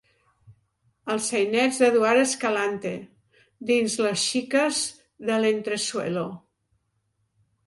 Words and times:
«Els 1.15 1.25
sainets 1.33 1.81
d'Eduard 1.83 2.21
Escalante» 2.21 2.93
dins 3.71 3.99
Les 4.07 4.25
xiques 4.31 4.81
de 5.31 5.39
l'entresuelo. 5.45 6.27